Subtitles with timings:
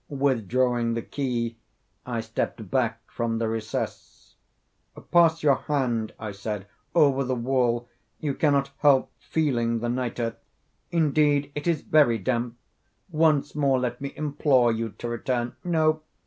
[0.09, 1.57] Withdrawing the key
[2.07, 4.33] I stepped back from the recess.
[5.11, 7.87] "Pass your hand," I said, "over the wall;
[8.19, 10.37] you cannot help feeling the nitre.
[10.89, 12.57] Indeed it is very damp.
[13.11, 15.53] Once more let me implore you to return.
[15.63, 16.01] No?